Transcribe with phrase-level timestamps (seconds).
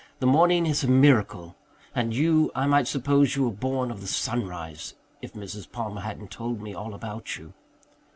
[0.17, 1.55] The morning is a miracle
[1.93, 5.71] and you, I might suppose you were born of the sunrise, if Mrs.
[5.71, 7.53] Palmer hadn't told me all about you."